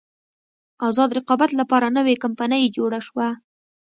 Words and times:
ازاد 0.89 1.09
رقابت 1.17 1.51
لپاره 1.59 1.87
نوې 1.97 2.15
کمپنۍ 2.23 2.63
جوړه 2.77 2.99
شوه. 3.07 3.27